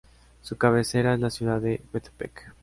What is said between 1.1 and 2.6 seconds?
es la ciudad de Metepec.